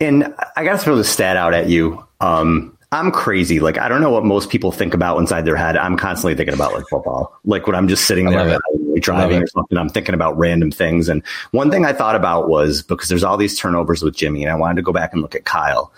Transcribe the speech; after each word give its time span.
And 0.00 0.34
I 0.56 0.64
got 0.64 0.72
to 0.72 0.78
throw 0.78 0.96
the 0.96 1.04
stat 1.04 1.36
out 1.36 1.54
at 1.54 1.68
you. 1.68 2.04
Um, 2.20 2.76
I'm 2.92 3.10
crazy. 3.10 3.60
Like 3.60 3.78
I 3.78 3.88
don't 3.88 4.00
know 4.00 4.10
what 4.10 4.24
most 4.24 4.48
people 4.48 4.70
think 4.70 4.94
about 4.94 5.18
inside 5.18 5.44
their 5.44 5.56
head. 5.56 5.76
I'm 5.76 5.96
constantly 5.96 6.34
thinking 6.34 6.54
about 6.54 6.72
like 6.72 6.84
football. 6.88 7.36
Like 7.44 7.66
when 7.66 7.74
I'm 7.74 7.88
just 7.88 8.06
sitting 8.06 8.26
there 8.30 8.58
driving 9.00 9.42
or 9.42 9.46
something, 9.48 9.76
I'm 9.76 9.88
thinking 9.88 10.14
about 10.14 10.38
random 10.38 10.70
things. 10.70 11.08
And 11.08 11.22
one 11.50 11.70
thing 11.70 11.84
I 11.84 11.92
thought 11.92 12.14
about 12.14 12.48
was 12.48 12.82
because 12.82 13.08
there's 13.08 13.24
all 13.24 13.36
these 13.36 13.58
turnovers 13.58 14.02
with 14.02 14.14
Jimmy, 14.14 14.44
and 14.44 14.52
I 14.52 14.54
wanted 14.54 14.76
to 14.76 14.82
go 14.82 14.92
back 14.92 15.12
and 15.12 15.20
look 15.20 15.34
at 15.34 15.44
Kyle. 15.44 15.92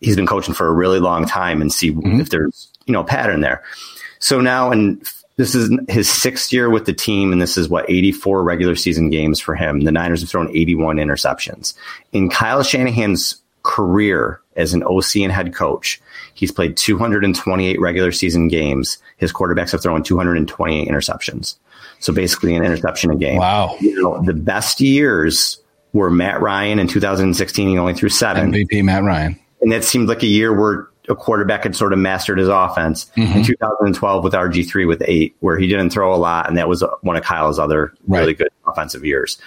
He's 0.00 0.16
been 0.16 0.26
coaching 0.26 0.54
for 0.54 0.66
a 0.66 0.72
really 0.72 0.98
long 0.98 1.26
time 1.26 1.60
and 1.60 1.72
see 1.72 1.92
mm-hmm. 1.92 2.20
if 2.20 2.30
there's 2.30 2.72
you 2.86 2.92
know 2.92 3.00
a 3.00 3.04
pattern 3.04 3.40
there. 3.40 3.62
So 4.18 4.40
now, 4.40 4.70
and 4.70 5.06
this 5.36 5.54
is 5.54 5.70
his 5.88 6.10
sixth 6.10 6.52
year 6.52 6.68
with 6.68 6.84
the 6.84 6.92
team, 6.92 7.32
and 7.32 7.40
this 7.40 7.56
is 7.56 7.68
what 7.68 7.88
84 7.88 8.42
regular 8.42 8.74
season 8.74 9.10
games 9.10 9.40
for 9.40 9.54
him. 9.54 9.80
The 9.80 9.92
Niners 9.92 10.20
have 10.20 10.30
thrown 10.30 10.50
81 10.50 10.96
interceptions. 10.96 11.74
In 12.12 12.28
Kyle 12.28 12.62
Shanahan's 12.62 13.40
career 13.62 14.40
as 14.56 14.74
an 14.74 14.82
OC 14.82 15.16
and 15.16 15.32
head 15.32 15.54
coach, 15.54 16.00
he's 16.34 16.52
played 16.52 16.76
228 16.76 17.80
regular 17.80 18.12
season 18.12 18.48
games. 18.48 18.98
His 19.16 19.32
quarterbacks 19.32 19.72
have 19.72 19.82
thrown 19.82 20.02
228 20.02 20.88
interceptions. 20.88 21.56
So 21.98 22.12
basically, 22.12 22.54
an 22.54 22.64
interception 22.64 23.10
a 23.10 23.16
game. 23.16 23.38
Wow. 23.38 23.76
You 23.80 24.02
know, 24.02 24.22
the 24.22 24.34
best 24.34 24.80
years 24.80 25.60
were 25.92 26.10
Matt 26.10 26.40
Ryan 26.40 26.78
in 26.78 26.88
2016. 26.88 27.68
He 27.68 27.78
only 27.78 27.94
threw 27.94 28.08
seven. 28.08 28.52
MVP 28.52 28.84
Matt 28.84 29.04
Ryan. 29.04 29.38
And 29.60 29.72
that 29.72 29.84
seemed 29.84 30.08
like 30.08 30.22
a 30.22 30.26
year 30.26 30.52
where 30.52 30.88
a 31.08 31.16
quarterback 31.16 31.64
had 31.64 31.74
sort 31.74 31.92
of 31.92 31.98
mastered 31.98 32.38
his 32.38 32.48
offense 32.48 33.10
mm-hmm. 33.16 33.38
in 33.38 33.44
2012 33.44 34.24
with 34.24 34.32
RG3 34.32 34.86
with 34.86 35.02
eight, 35.06 35.36
where 35.40 35.58
he 35.58 35.66
didn't 35.66 35.90
throw 35.90 36.14
a 36.14 36.16
lot. 36.16 36.48
And 36.48 36.56
that 36.58 36.68
was 36.68 36.84
one 37.00 37.16
of 37.16 37.24
Kyle's 37.24 37.58
other 37.58 37.92
right. 38.06 38.20
really 38.20 38.34
good 38.34 38.50
offensive 38.66 39.04
years. 39.04 39.38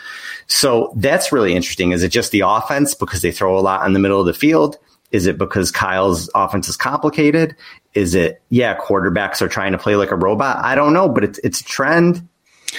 So 0.48 0.94
that's 0.98 1.32
really 1.32 1.56
interesting. 1.56 1.92
Is 1.92 2.04
it 2.04 2.10
just 2.10 2.32
the 2.32 2.42
offense 2.42 2.94
because 2.94 3.22
they 3.22 3.32
throw 3.32 3.58
a 3.58 3.62
lot 3.62 3.86
in 3.86 3.94
the 3.94 4.00
middle 4.00 4.20
of 4.20 4.26
the 4.26 4.34
field? 4.34 4.78
Is 5.12 5.28
it 5.28 5.38
because 5.38 5.72
Kyle's 5.72 6.30
offense 6.36 6.68
is 6.68 6.76
complicated? 6.76 7.56
Is 7.94 8.16
it, 8.16 8.42
yeah, 8.50 8.78
quarterbacks 8.78 9.42
are 9.42 9.48
trying 9.48 9.72
to 9.72 9.78
play 9.78 9.96
like 9.96 10.12
a 10.12 10.16
robot? 10.16 10.58
I 10.64 10.76
don't 10.76 10.94
know, 10.94 11.08
but 11.08 11.24
it's, 11.24 11.40
it's 11.40 11.62
a 11.62 11.64
trend. 11.64 12.28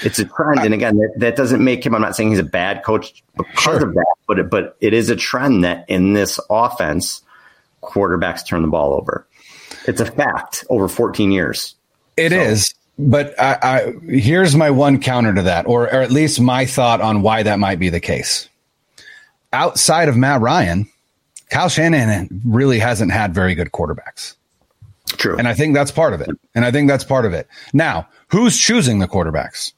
It's 0.03 0.19
a 0.19 0.27
trend. 0.27 0.61
And 0.61 0.75
again, 0.75 0.99
that, 0.99 1.15
that 1.17 1.37
doesn't 1.37 1.65
make 1.65 1.87
him, 1.87 1.95
I'm 1.95 2.03
not 2.03 2.15
saying 2.15 2.31
he's 2.31 2.39
a 2.39 2.45
bad 2.45 2.85
coach 2.85 3.25
because 3.37 3.63
sure. 3.63 3.89
of 3.89 3.95
that, 3.95 4.15
but 4.27 4.39
it, 4.39 4.51
but 4.51 4.77
it 4.81 4.93
is 4.93 5.09
a 5.09 5.17
trend 5.17 5.65
that 5.65 5.89
in 5.89 6.13
this 6.13 6.39
offense, 6.51 7.23
quarterbacks 7.87 8.47
turn 8.47 8.63
the 8.63 8.69
ball 8.69 8.95
over. 8.95 9.27
It's 9.87 10.01
a 10.01 10.07
fact 10.07 10.65
over 10.69 10.89
14 10.89 11.33
years. 11.33 11.75
It 12.17 12.33
so. 12.33 12.39
is, 12.39 12.75
But 12.99 13.39
I, 13.41 13.59
I, 13.63 13.93
here's 14.07 14.57
my 14.57 14.71
one 14.71 15.01
counter 15.01 15.35
to 15.35 15.43
that, 15.43 15.67
or, 15.67 15.85
or 15.85 16.01
at 16.01 16.11
least 16.11 16.41
my 16.41 16.67
thought 16.67 17.01
on 17.01 17.23
why 17.23 17.43
that 17.43 17.59
might 17.59 17.79
be 17.79 17.89
the 17.89 18.01
case. 18.01 18.49
Outside 19.53 20.09
of 20.09 20.17
Matt 20.17 20.41
Ryan, 20.41 20.89
Kyle 21.51 21.69
Shanahan 21.69 22.43
really 22.45 22.79
hasn't 22.79 23.13
had 23.13 23.35
very 23.35 23.55
good 23.55 23.71
quarterbacks. 23.71 24.35
True. 25.09 25.37
And 25.37 25.47
I 25.47 25.55
think 25.55 25.75
that's 25.75 25.93
part 25.93 26.15
of 26.15 26.21
it. 26.21 26.31
And 26.55 26.65
I 26.65 26.73
think 26.73 26.89
that's 26.89 27.05
part 27.05 27.25
of 27.25 27.33
it. 27.33 27.47
Now, 27.73 28.09
who's 28.29 28.59
choosing 28.59 28.99
the 28.99 29.07
quarterbacks? 29.07 29.73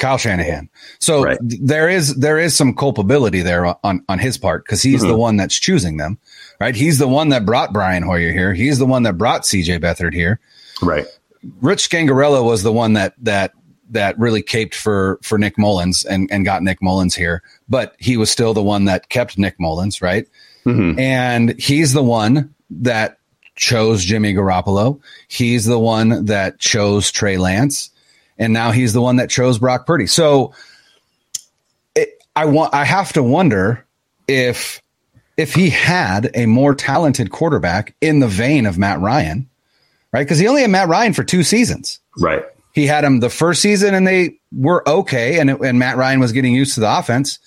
Kyle 0.00 0.16
Shanahan. 0.16 0.70
So 0.98 1.22
right. 1.22 1.38
there 1.42 1.88
is 1.88 2.16
there 2.16 2.38
is 2.38 2.56
some 2.56 2.74
culpability 2.74 3.42
there 3.42 3.76
on 3.84 4.02
on 4.08 4.18
his 4.18 4.38
part 4.38 4.64
because 4.64 4.82
he's 4.82 5.00
mm-hmm. 5.00 5.10
the 5.10 5.16
one 5.16 5.36
that's 5.36 5.58
choosing 5.58 5.98
them 5.98 6.18
right? 6.60 6.76
He's 6.76 6.98
the 6.98 7.08
one 7.08 7.30
that 7.30 7.46
brought 7.46 7.72
Brian 7.72 8.02
Hoyer 8.02 8.32
here. 8.32 8.52
He's 8.52 8.78
the 8.78 8.86
one 8.86 9.02
that 9.04 9.18
brought 9.18 9.42
CJ 9.42 9.80
Beathard 9.80 10.12
here. 10.12 10.38
Right. 10.82 11.06
Rich 11.60 11.88
Scangarello 11.88 12.44
was 12.44 12.62
the 12.62 12.72
one 12.72 12.92
that 12.92 13.14
that 13.18 13.52
that 13.90 14.18
really 14.18 14.42
caped 14.42 14.74
for 14.74 15.18
for 15.22 15.38
Nick 15.38 15.56
Mullens 15.56 16.04
and 16.04 16.30
and 16.30 16.44
got 16.44 16.62
Nick 16.62 16.80
Mullens 16.80 17.14
here, 17.14 17.42
but 17.68 17.96
he 17.98 18.16
was 18.16 18.30
still 18.30 18.54
the 18.54 18.62
one 18.62 18.84
that 18.84 19.08
kept 19.08 19.38
Nick 19.38 19.58
Mullens, 19.58 20.02
right? 20.02 20.28
Mm-hmm. 20.66 20.98
And 20.98 21.58
he's 21.58 21.92
the 21.92 22.02
one 22.02 22.54
that 22.70 23.18
chose 23.56 24.04
Jimmy 24.04 24.34
Garoppolo. 24.34 25.00
He's 25.28 25.64
the 25.64 25.78
one 25.78 26.26
that 26.26 26.58
chose 26.58 27.10
Trey 27.10 27.38
Lance, 27.38 27.90
and 28.38 28.52
now 28.52 28.70
he's 28.70 28.92
the 28.92 29.02
one 29.02 29.16
that 29.16 29.30
chose 29.30 29.58
Brock 29.58 29.86
Purdy. 29.86 30.06
So 30.06 30.54
it, 31.94 32.22
I 32.36 32.44
want 32.44 32.74
I 32.74 32.84
have 32.84 33.14
to 33.14 33.22
wonder 33.22 33.86
if 34.28 34.82
if 35.36 35.54
he 35.54 35.70
had 35.70 36.30
a 36.34 36.46
more 36.46 36.74
talented 36.74 37.30
quarterback 37.30 37.94
in 38.00 38.20
the 38.20 38.28
vein 38.28 38.66
of 38.66 38.78
Matt 38.78 39.00
Ryan, 39.00 39.48
right? 40.12 40.22
Because 40.22 40.38
he 40.38 40.48
only 40.48 40.62
had 40.62 40.70
Matt 40.70 40.88
Ryan 40.88 41.12
for 41.12 41.24
two 41.24 41.42
seasons. 41.42 42.00
Right. 42.18 42.44
He 42.72 42.86
had 42.86 43.04
him 43.04 43.20
the 43.20 43.30
first 43.30 43.62
season 43.62 43.94
and 43.94 44.06
they 44.06 44.38
were 44.52 44.86
okay. 44.88 45.38
And, 45.38 45.50
and 45.50 45.78
Matt 45.78 45.96
Ryan 45.96 46.20
was 46.20 46.32
getting 46.32 46.54
used 46.54 46.74
to 46.74 46.80
the 46.80 46.98
offense. 46.98 47.38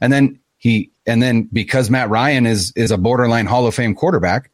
And 0.00 0.12
then 0.12 0.38
he, 0.58 0.90
and 1.06 1.22
then 1.22 1.48
because 1.52 1.90
Matt 1.90 2.08
Ryan 2.08 2.46
is, 2.46 2.72
is 2.76 2.90
a 2.90 2.98
borderline 2.98 3.46
Hall 3.46 3.66
of 3.66 3.74
Fame 3.74 3.94
quarterback, 3.94 4.50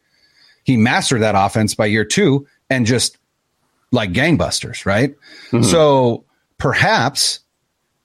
he 0.64 0.76
mastered 0.76 1.22
that 1.22 1.34
offense 1.36 1.74
by 1.74 1.86
year 1.86 2.04
two 2.04 2.46
and 2.70 2.86
just 2.86 3.18
like 3.92 4.12
gangbusters, 4.12 4.84
right? 4.84 5.14
Mm-hmm. 5.50 5.62
So 5.62 6.24
perhaps, 6.58 7.40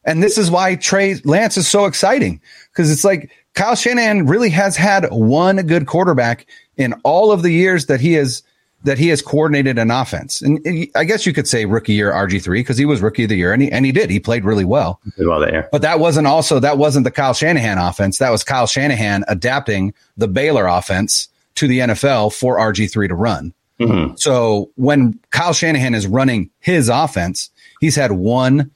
and 0.03 0.21
this 0.21 0.37
is 0.37 0.51
why 0.51 0.75
Trey 0.75 1.15
Lance 1.23 1.57
is 1.57 1.67
so 1.67 1.85
exciting 1.85 2.41
because 2.71 2.91
it's 2.91 3.03
like 3.03 3.31
Kyle 3.53 3.75
Shanahan 3.75 4.25
really 4.27 4.49
has 4.49 4.75
had 4.75 5.05
one 5.11 5.57
good 5.67 5.87
quarterback 5.87 6.45
in 6.77 6.93
all 7.03 7.31
of 7.31 7.41
the 7.41 7.51
years 7.51 7.87
that 7.87 7.99
he 7.99 8.13
has 8.13 8.43
that 8.83 8.97
he 8.97 9.09
has 9.09 9.21
coordinated 9.21 9.77
an 9.77 9.91
offense. 9.91 10.41
And 10.41 10.59
I 10.95 11.03
guess 11.03 11.25
you 11.25 11.33
could 11.33 11.47
say 11.47 11.65
rookie 11.65 11.93
year 11.93 12.11
RG3 12.11 12.53
because 12.55 12.77
he 12.77 12.85
was 12.85 13.01
rookie 13.01 13.23
of 13.23 13.29
the 13.29 13.35
year 13.35 13.53
and 13.53 13.61
he, 13.61 13.71
and 13.71 13.85
he 13.85 13.91
did. 13.91 14.09
He 14.09 14.19
played 14.19 14.43
really 14.43 14.65
well. 14.65 14.99
Did 15.17 15.27
well 15.27 15.39
there. 15.39 15.69
But 15.71 15.83
that 15.83 15.99
wasn't 15.99 16.25
also 16.25 16.59
that 16.59 16.77
wasn't 16.77 17.03
the 17.03 17.11
Kyle 17.11 17.33
Shanahan 17.33 17.77
offense. 17.77 18.17
That 18.17 18.31
was 18.31 18.43
Kyle 18.43 18.67
Shanahan 18.67 19.23
adapting 19.27 19.93
the 20.17 20.27
Baylor 20.27 20.65
offense 20.65 21.27
to 21.55 21.67
the 21.67 21.79
NFL 21.79 22.33
for 22.33 22.57
RG3 22.57 23.09
to 23.09 23.15
run. 23.15 23.53
Mm-hmm. 23.79 24.15
So 24.15 24.71
when 24.75 25.19
Kyle 25.31 25.53
Shanahan 25.53 25.93
is 25.93 26.07
running 26.07 26.49
his 26.59 26.89
offense, 26.89 27.49
he's 27.79 27.95
had 27.95 28.11
one 28.13 28.71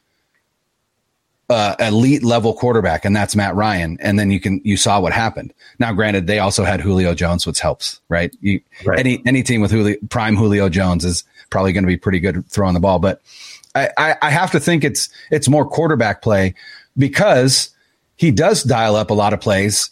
uh, 1.49 1.75
elite 1.79 2.23
level 2.23 2.53
quarterback, 2.53 3.05
and 3.05 3.15
that's 3.15 3.35
Matt 3.35 3.55
Ryan. 3.55 3.97
And 4.01 4.17
then 4.17 4.31
you 4.31 4.39
can 4.39 4.61
you 4.63 4.77
saw 4.77 4.99
what 4.99 5.13
happened. 5.13 5.53
Now, 5.79 5.93
granted, 5.93 6.27
they 6.27 6.39
also 6.39 6.63
had 6.63 6.81
Julio 6.81 7.13
Jones, 7.13 7.45
which 7.45 7.59
helps, 7.59 8.01
right? 8.09 8.35
You, 8.41 8.61
right. 8.85 8.99
Any 8.99 9.21
any 9.25 9.43
team 9.43 9.61
with 9.61 9.71
Julio, 9.71 9.97
prime 10.09 10.35
Julio 10.35 10.69
Jones 10.69 11.05
is 11.05 11.23
probably 11.49 11.73
going 11.73 11.83
to 11.83 11.87
be 11.87 11.97
pretty 11.97 12.19
good 12.19 12.45
throwing 12.49 12.73
the 12.73 12.79
ball. 12.79 12.99
But 12.99 13.21
I, 13.75 13.89
I, 13.97 14.15
I 14.23 14.29
have 14.31 14.51
to 14.51 14.59
think 14.59 14.83
it's 14.83 15.09
it's 15.31 15.47
more 15.47 15.67
quarterback 15.67 16.21
play 16.21 16.55
because 16.97 17.69
he 18.15 18.31
does 18.31 18.63
dial 18.63 18.95
up 18.95 19.09
a 19.09 19.13
lot 19.13 19.33
of 19.33 19.41
plays 19.41 19.91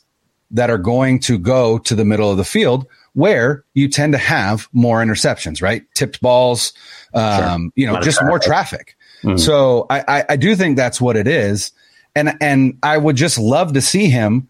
that 0.52 0.70
are 0.70 0.78
going 0.78 1.20
to 1.20 1.38
go 1.38 1.78
to 1.80 1.96
the 1.96 2.06
middle 2.06 2.32
of 2.32 2.38
the 2.38 2.46
field 2.46 2.88
where 3.14 3.64
you 3.74 3.88
tend 3.88 4.14
to 4.14 4.18
have 4.18 4.68
more 4.74 5.04
interceptions, 5.04 5.62
right? 5.62 5.84
Tipped 5.94 6.20
balls, 6.22 6.74
um, 7.14 7.66
sure. 7.66 7.72
you 7.76 7.86
know, 7.86 8.02
just 8.02 8.18
traffic. 8.18 8.28
more 8.28 8.40
traffic. 8.40 8.98
Mm-hmm. 9.24 9.38
So 9.38 9.86
I, 9.90 10.04
I, 10.08 10.26
I 10.30 10.36
do 10.36 10.56
think 10.56 10.78
that's 10.78 11.00
what 11.00 11.16
it 11.16 11.28
is. 11.28 11.72
And, 12.16 12.38
and 12.42 12.78
I 12.84 12.98
would 12.98 13.16
just 13.16 13.40
love 13.40 13.74
to 13.74 13.82
see 13.82 14.10
him 14.10 14.48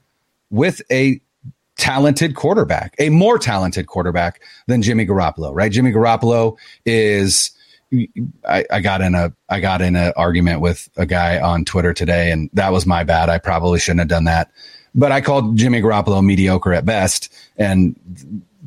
with 0.50 0.82
a 0.92 1.22
talented 1.78 2.36
quarterback, 2.36 2.96
a 3.00 3.10
more 3.10 3.38
talented 3.40 3.88
quarterback 3.88 4.42
than 4.68 4.82
Jimmy 4.82 5.06
Garoppolo, 5.06 5.52
right? 5.54 5.72
Jimmy 5.72 5.92
Garoppolo 5.92 6.58
is, 6.86 7.52
I, 8.48 8.66
I, 8.72 8.82
got 8.82 9.02
in 9.02 9.16
a 9.16 9.34
I 9.50 9.60
got 9.60 9.82
in 9.82 9.96
an 9.96 10.14
argument 10.16 10.62
with 10.62 10.90
a 10.98 11.06
guy 11.06 11.40
on 11.40 11.64
Twitter 11.64 11.94
today, 11.94 12.32
and 12.32 12.50
that 12.54 12.72
was 12.72 12.86
my 12.86 13.04
bad. 13.04 13.30
I 13.30 13.38
probably 13.38 13.80
shouldn't 13.80 14.02
have 14.02 14.08
done 14.08 14.24
that. 14.26 14.52
But 14.96 15.12
I 15.12 15.22
called 15.22 15.58
Jimmy 15.58 15.82
Garoppolo 15.82 16.24
mediocre 16.24 16.74
at 16.74 16.86
best, 16.86 17.34
and 17.58 17.96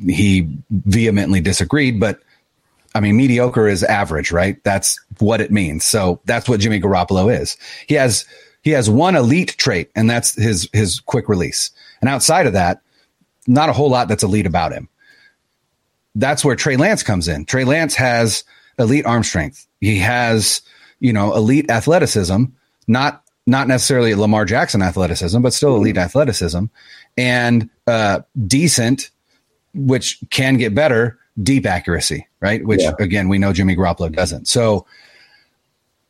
he 0.01 0.47
vehemently 0.69 1.41
disagreed. 1.41 1.99
But 1.99 2.21
I 2.97 2.99
mean, 2.99 3.15
mediocre 3.15 3.67
is 3.67 3.83
average, 3.83 4.31
right? 4.31 4.61
That's 4.63 4.99
what 5.19 5.39
it 5.39 5.51
means. 5.51 5.85
So 5.85 6.19
that's 6.25 6.49
what 6.49 6.59
Jimmy 6.59 6.81
Garoppolo 6.81 7.31
is. 7.31 7.55
He 7.85 7.93
has 7.93 8.25
he 8.63 8.71
has 8.71 8.89
one 8.89 9.15
elite 9.15 9.55
trait, 9.59 9.91
and 9.95 10.09
that's 10.09 10.33
his 10.33 10.67
his 10.73 10.99
quick 10.99 11.29
release. 11.29 11.69
And 12.01 12.09
outside 12.09 12.47
of 12.47 12.53
that, 12.53 12.81
not 13.45 13.69
a 13.69 13.73
whole 13.73 13.91
lot 13.91 14.07
that's 14.07 14.23
elite 14.23 14.47
about 14.47 14.71
him. 14.71 14.89
That's 16.15 16.43
where 16.43 16.55
Trey 16.55 16.75
Lance 16.75 17.03
comes 17.03 17.27
in. 17.27 17.45
Trey 17.45 17.65
Lance 17.65 17.93
has 17.93 18.43
elite 18.79 19.05
arm 19.05 19.23
strength. 19.23 19.67
He 19.79 19.99
has, 19.99 20.63
you 20.99 21.13
know, 21.13 21.35
elite 21.35 21.69
athleticism, 21.69 22.45
not 22.87 23.23
not 23.45 23.67
necessarily 23.67 24.15
Lamar 24.15 24.45
Jackson 24.45 24.81
athleticism, 24.81 25.39
but 25.39 25.53
still 25.53 25.75
elite 25.75 25.97
athleticism 25.97 26.65
and 27.15 27.69
uh, 27.85 28.21
decent, 28.47 29.11
which 29.75 30.19
can 30.31 30.57
get 30.57 30.73
better 30.73 31.19
deep 31.41 31.65
accuracy, 31.65 32.27
right? 32.39 32.65
Which 32.65 32.81
yeah. 32.81 32.93
again, 32.99 33.29
we 33.29 33.37
know 33.37 33.53
Jimmy 33.53 33.75
Garoppolo 33.75 34.11
doesn't. 34.11 34.47
So 34.47 34.85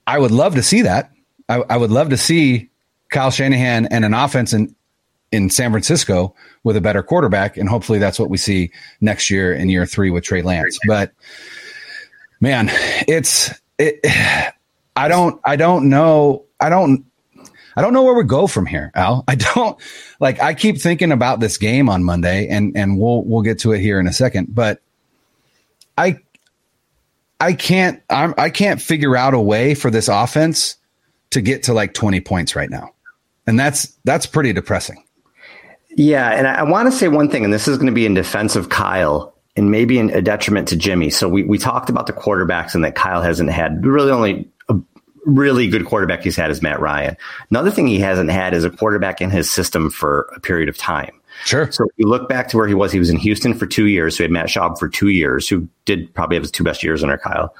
I 0.05 0.17
would 0.19 0.31
love 0.31 0.55
to 0.55 0.63
see 0.63 0.83
that. 0.83 1.11
I, 1.49 1.63
I, 1.69 1.77
would 1.77 1.91
love 1.91 2.09
to 2.09 2.17
see 2.17 2.69
Kyle 3.09 3.31
Shanahan 3.31 3.87
and 3.87 4.05
an 4.05 4.13
offense 4.13 4.53
in, 4.53 4.75
in 5.31 5.49
San 5.49 5.71
Francisco 5.71 6.33
with 6.63 6.77
a 6.77 6.81
better 6.81 7.03
quarterback. 7.03 7.57
And 7.57 7.69
hopefully 7.69 7.99
that's 7.99 8.19
what 8.19 8.29
we 8.29 8.37
see 8.37 8.71
next 9.01 9.29
year 9.29 9.53
in 9.53 9.69
year 9.69 9.85
three 9.85 10.09
with 10.09 10.23
Trey 10.23 10.41
Lance. 10.41 10.77
But 10.87 11.13
man, 12.39 12.69
it's, 13.07 13.53
it, 13.77 13.99
I 14.95 15.07
don't, 15.07 15.39
I 15.45 15.57
don't 15.57 15.89
know. 15.89 16.45
I 16.59 16.69
don't, 16.69 17.05
I 17.75 17.81
don't 17.81 17.93
know 17.93 18.03
where 18.03 18.15
we 18.15 18.23
go 18.23 18.47
from 18.47 18.65
here, 18.65 18.91
Al. 18.95 19.23
I 19.27 19.35
don't 19.35 19.77
like 20.19 20.41
I 20.41 20.55
keep 20.55 20.81
thinking 20.81 21.11
about 21.11 21.39
this 21.39 21.57
game 21.57 21.89
on 21.89 22.03
Monday 22.03 22.47
and 22.47 22.75
and 22.75 22.99
we'll 22.99 23.23
we'll 23.23 23.43
get 23.43 23.59
to 23.59 23.71
it 23.73 23.79
here 23.79 23.99
in 23.99 24.07
a 24.07 24.13
second, 24.13 24.47
but 24.55 24.81
I 25.97 26.19
I 27.39 27.53
can't 27.53 28.01
I'm 28.09 28.33
I 28.37 28.49
can't 28.49 28.81
figure 28.81 29.15
out 29.15 29.33
a 29.33 29.39
way 29.39 29.73
for 29.75 29.91
this 29.91 30.07
offense 30.07 30.75
to 31.31 31.41
get 31.41 31.63
to 31.63 31.73
like 31.73 31.93
20 31.93 32.21
points 32.21 32.55
right 32.55 32.69
now. 32.69 32.93
And 33.45 33.59
that's 33.59 33.93
that's 34.03 34.25
pretty 34.25 34.53
depressing. 34.53 35.03
Yeah, 35.95 36.29
and 36.29 36.47
I, 36.47 36.55
I 36.55 36.63
want 36.63 36.91
to 36.91 36.97
say 36.97 37.07
one 37.07 37.29
thing, 37.29 37.43
and 37.43 37.51
this 37.51 37.67
is 37.67 37.77
going 37.77 37.87
to 37.87 37.93
be 37.93 38.05
in 38.05 38.13
defense 38.13 38.55
of 38.55 38.69
Kyle 38.69 39.33
and 39.55 39.71
maybe 39.71 39.97
in 39.97 40.11
a 40.11 40.21
detriment 40.21 40.67
to 40.67 40.75
Jimmy. 40.75 41.09
So 41.09 41.27
we, 41.27 41.43
we 41.43 41.57
talked 41.57 41.89
about 41.89 42.05
the 42.05 42.13
quarterbacks 42.13 42.75
and 42.75 42.83
that 42.83 42.93
Kyle 42.93 43.23
hasn't 43.23 43.49
had 43.49 43.83
really 43.83 44.11
only 44.11 44.47
a 44.69 44.75
really 45.25 45.67
good 45.67 45.87
quarterback 45.87 46.21
he's 46.21 46.35
had 46.35 46.51
is 46.51 46.61
Matt 46.61 46.79
Ryan. 46.79 47.17
Another 47.49 47.71
thing 47.71 47.87
he 47.87 47.99
hasn't 47.99 48.29
had 48.29 48.53
is 48.53 48.63
a 48.63 48.69
quarterback 48.69 49.21
in 49.21 49.31
his 49.31 49.49
system 49.49 49.89
for 49.89 50.31
a 50.35 50.39
period 50.39 50.69
of 50.69 50.77
time. 50.77 51.16
Sure. 51.45 51.71
So 51.71 51.85
if 51.85 51.91
you 51.97 52.07
look 52.07 52.27
back 52.27 52.49
to 52.49 52.57
where 52.57 52.67
he 52.67 52.73
was, 52.73 52.91
he 52.91 52.99
was 52.99 53.09
in 53.09 53.17
Houston 53.17 53.53
for 53.53 53.65
two 53.65 53.87
years. 53.87 54.15
So 54.15 54.19
he 54.19 54.23
had 54.23 54.31
Matt 54.31 54.47
Schaub 54.47 54.77
for 54.77 54.89
two 54.89 55.09
years, 55.09 55.47
who 55.47 55.67
did 55.85 56.13
probably 56.13 56.35
have 56.35 56.43
his 56.43 56.51
two 56.51 56.63
best 56.63 56.83
years 56.83 57.03
under 57.03 57.17
Kyle. 57.17 57.55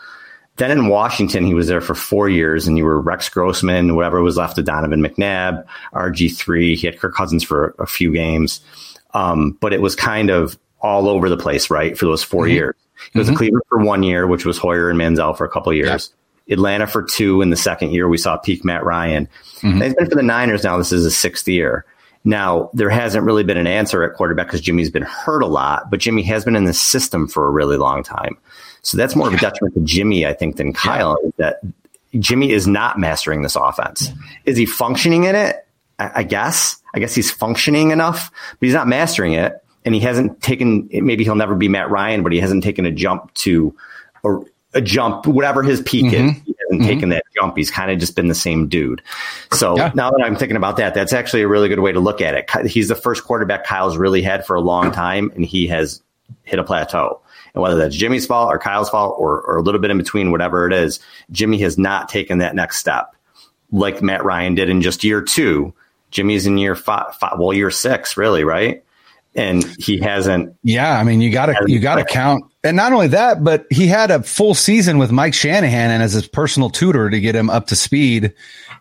Then 0.58 0.72
in 0.72 0.88
Washington, 0.88 1.46
he 1.46 1.54
was 1.54 1.68
there 1.68 1.82
for 1.82 1.94
four 1.94 2.28
years, 2.30 2.68
and 2.68 2.78
you 2.78 2.84
were 2.84 3.00
Rex 3.00 3.30
Grossman, 3.30 3.96
whatever 3.96 4.22
was 4.24 4.38
left 4.38 4.58
of 4.58 4.66
Donovan 4.66 5.02
McNabb, 5.02 5.64
RG3. 5.94 6.76
He 6.76 6.88
had 6.88 7.00
Kirk 7.00 7.14
Cousins 7.14 7.44
for 7.44 7.76
a 7.78 7.86
few 7.86 8.12
games. 8.12 8.62
Um, 9.14 9.52
but 9.62 9.72
it 9.72 9.82
was 9.82 9.96
kind 9.96 10.32
of 10.32 10.58
all 10.82 11.08
over 11.08 11.30
the 11.30 11.38
place, 11.38 11.70
right, 11.70 11.98
for 11.98 12.06
those 12.06 12.24
4 12.24 12.46
mm-hmm. 12.46 12.54
years. 12.54 12.76
He 13.14 13.20
was 13.20 13.28
mm-hmm. 13.28 13.34
in 13.34 13.38
Cleveland 13.38 13.64
for 13.70 13.78
one 13.80 14.02
year, 14.02 14.26
which 14.26 14.46
was 14.46 14.58
Hoyer 14.58 14.90
and 14.90 15.00
Manziel 15.00 15.38
for 15.38 15.46
a 15.46 15.50
couple 15.50 15.72
of 15.72 15.78
years. 15.78 16.12
Yeah. 16.48 16.54
Atlanta 16.56 16.88
for 16.88 17.04
two. 17.04 17.42
In 17.42 17.50
the 17.50 17.58
second 17.58 17.92
year, 17.92 18.08
we 18.08 18.18
saw 18.18 18.38
peak 18.38 18.66
Matt 18.66 18.84
Ryan. 18.84 19.28
Mm-hmm. 19.58 19.82
he's 19.82 19.94
been 19.94 20.10
for 20.10 20.16
the 20.16 20.24
Niners 20.24 20.64
now. 20.64 20.78
This 20.78 20.92
is 20.92 21.04
his 21.04 21.18
sixth 21.18 21.48
year. 21.48 21.86
Now, 22.28 22.70
there 22.74 22.90
hasn't 22.90 23.24
really 23.24 23.46
been 23.46 23.56
an 23.56 23.68
answer 23.68 24.04
at 24.04 24.14
quarterback 24.14 24.48
because 24.48 24.60
Jimmy's 24.60 24.92
been 24.92 25.04
hurt 25.04 25.42
a 25.42 25.48
lot, 25.48 25.90
but 25.90 26.02
Jimmy 26.02 26.24
has 26.24 26.44
been 26.44 26.58
in 26.58 26.66
the 26.66 26.74
system 26.74 27.26
for 27.26 27.48
a 27.48 27.50
really 27.50 27.78
long 27.78 28.04
time. 28.04 28.38
So 28.82 28.98
that's 28.98 29.16
more 29.16 29.30
of 29.30 29.34
a 29.34 29.38
detriment 29.38 29.76
to 29.76 29.82
Jimmy, 29.86 30.26
I 30.26 30.34
think, 30.34 30.58
than 30.58 30.74
Kyle. 30.74 31.18
Yeah. 31.24 31.30
That 31.38 31.62
Jimmy 32.20 32.52
is 32.52 32.68
not 32.68 33.00
mastering 33.00 33.44
this 33.44 33.56
offense. 33.56 34.10
Is 34.44 34.58
he 34.58 34.66
functioning 34.66 35.24
in 35.24 35.36
it? 35.36 35.66
I, 36.00 36.12
I 36.16 36.24
guess. 36.24 36.76
I 36.94 37.00
guess 37.00 37.16
he's 37.16 37.32
functioning 37.32 37.92
enough, 37.92 38.30
but 38.60 38.66
he's 38.66 38.76
not 38.76 38.90
mastering 38.90 39.32
it. 39.32 39.64
And 39.86 39.96
he 39.96 40.02
hasn't 40.02 40.42
taken. 40.42 40.90
Maybe 40.92 41.24
he'll 41.24 41.36
never 41.36 41.56
be 41.56 41.70
Matt 41.70 41.90
Ryan, 41.90 42.24
but 42.24 42.34
he 42.34 42.42
hasn't 42.42 42.62
taken 42.62 42.86
a 42.86 42.92
jump 42.92 43.34
to, 43.36 43.74
or 44.22 44.46
a 44.74 44.82
jump, 44.82 45.28
whatever 45.28 45.64
his 45.64 45.82
peak 45.82 46.12
mm-hmm. 46.12 46.50
is. 46.50 46.56
He 46.70 46.76
hasn't 46.76 46.82
mm-hmm. 46.82 46.94
taken 46.96 47.10
that 47.10 47.24
jump. 47.36 47.58
He's 47.58 47.72
kind 47.72 47.92
of 47.92 48.00
just 48.00 48.16
been 48.16 48.28
the 48.28 48.36
same 48.36 48.68
dude. 48.68 49.02
So 49.52 49.78
yeah. 49.78 49.92
now 49.96 50.12
that 50.12 50.22
I'm 50.24 50.36
thinking 50.36 50.58
about 50.58 50.78
that, 50.78 50.94
that's 50.94 51.14
actually 51.14 51.44
a 51.44 51.48
really 51.48 51.70
good 51.70 51.80
way 51.80 51.92
to 51.92 52.00
look 52.00 52.22
at 52.22 52.36
it. 52.36 52.68
He's 52.68 52.88
the 52.88 52.96
first 52.96 53.24
quarterback 53.24 53.66
Kyle's 53.66 53.98
really 53.98 54.22
had 54.22 54.46
for 54.46 54.56
a 54.56 54.62
long 54.62 54.92
time, 54.92 55.32
and 55.36 55.46
he 55.46 55.68
has 55.68 56.02
hit 56.44 56.60
a 56.60 56.64
plateau. 56.64 57.22
And 57.54 57.62
whether 57.62 57.78
that's 57.78 57.96
Jimmy's 57.96 58.26
fault 58.26 58.54
or 58.54 58.60
Kyle's 58.60 58.90
fault 58.90 59.16
or, 59.18 59.42
or 59.42 59.58
a 59.58 59.62
little 59.62 59.82
bit 59.82 59.92
in 59.92 59.98
between, 59.98 60.32
whatever 60.32 60.68
it 60.68 60.74
is, 60.74 61.00
Jimmy 61.32 61.58
has 61.60 61.78
not 61.78 62.10
taken 62.10 62.40
that 62.40 62.56
next 62.56 62.78
step 62.78 63.16
like 63.72 64.02
Matt 64.02 64.24
Ryan 64.24 64.56
did 64.56 64.70
in 64.70 64.82
just 64.82 65.04
year 65.04 65.22
two. 65.22 65.74
Jimmy's 66.12 66.46
in 66.46 66.58
year 66.58 66.76
five, 66.76 67.16
five 67.16 67.34
well, 67.38 67.54
year 67.54 67.72
six, 67.72 68.18
really, 68.18 68.44
right? 68.44 68.84
And 69.36 69.64
he 69.78 70.00
hasn't. 70.00 70.56
Yeah, 70.64 70.98
I 70.98 71.04
mean, 71.04 71.22
you 71.22 71.32
got 71.32 71.48
to 71.48 71.66
you 71.68 71.80
got 71.80 71.96
to 71.96 72.06
count, 72.06 72.46
and 72.68 72.76
not 72.76 72.94
only 72.94 73.08
that, 73.08 73.44
but 73.44 73.66
he 73.70 73.88
had 73.88 74.12
a 74.12 74.22
full 74.22 74.54
season 74.54 74.98
with 74.98 75.12
Mike 75.12 75.34
Shanahan 75.34 75.92
and 75.92 76.04
as 76.04 76.14
his 76.14 76.28
personal 76.28 76.70
tutor 76.70 77.10
to 77.10 77.20
get 77.20 77.36
him 77.36 77.50
up 77.50 77.68
to 77.68 77.76
speed 77.76 78.34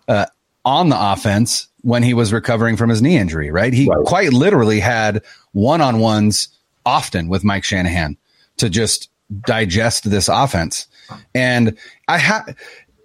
uh, 0.08 0.26
on 0.64 0.88
the 0.88 1.12
offense 1.12 1.68
when 1.82 2.02
he 2.02 2.12
was 2.12 2.32
recovering 2.32 2.76
from 2.76 2.90
his 2.90 3.00
knee 3.00 3.16
injury. 3.16 3.50
Right, 3.50 3.72
he 3.72 3.86
right. 3.86 4.04
quite 4.04 4.32
literally 4.32 4.80
had 4.80 5.22
one 5.52 5.80
on 5.80 6.00
ones 6.00 6.48
often 6.84 7.28
with 7.28 7.44
Mike 7.44 7.64
Shanahan 7.64 8.16
to 8.58 8.68
just 8.68 9.08
digest 9.46 10.10
this 10.10 10.28
offense. 10.28 10.86
And 11.34 11.76
I 12.08 12.18
have 12.18 12.56